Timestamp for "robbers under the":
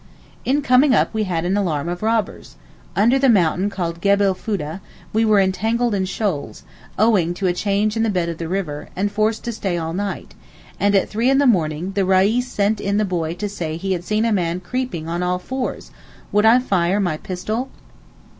2.01-3.29